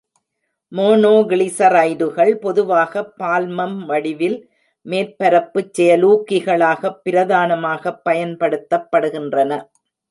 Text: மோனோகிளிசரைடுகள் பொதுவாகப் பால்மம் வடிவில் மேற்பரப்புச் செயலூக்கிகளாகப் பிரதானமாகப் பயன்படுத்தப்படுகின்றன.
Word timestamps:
மோனோகிளிசரைடுகள் 0.71 2.31
பொதுவாகப் 2.37 3.11
பால்மம் 3.19 3.77
வடிவில் 3.85 4.37
மேற்பரப்புச் 4.85 5.73
செயலூக்கிகளாகப் 5.77 7.01
பிரதானமாகப் 7.05 8.03
பயன்படுத்தப்படுகின்றன. 8.09 9.51